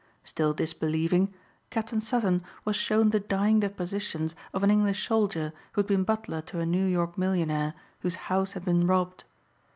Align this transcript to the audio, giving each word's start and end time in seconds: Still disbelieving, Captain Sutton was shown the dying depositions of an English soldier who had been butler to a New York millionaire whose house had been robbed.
Still 0.23 0.53
disbelieving, 0.55 1.31
Captain 1.69 2.01
Sutton 2.01 2.43
was 2.65 2.75
shown 2.75 3.11
the 3.11 3.19
dying 3.19 3.59
depositions 3.59 4.33
of 4.51 4.63
an 4.63 4.71
English 4.71 5.07
soldier 5.07 5.53
who 5.73 5.81
had 5.81 5.85
been 5.87 6.03
butler 6.03 6.41
to 6.41 6.59
a 6.59 6.65
New 6.65 6.87
York 6.87 7.19
millionaire 7.19 7.75
whose 7.99 8.15
house 8.25 8.53
had 8.53 8.65
been 8.65 8.87
robbed. 8.87 9.25